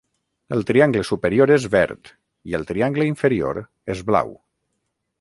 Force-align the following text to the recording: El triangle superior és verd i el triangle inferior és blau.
El 0.55 0.63
triangle 0.69 1.03
superior 1.09 1.53
és 1.57 1.69
verd 1.77 2.11
i 2.53 2.59
el 2.61 2.67
triangle 2.73 3.09
inferior 3.13 3.65
és 3.97 4.07
blau. 4.13 4.39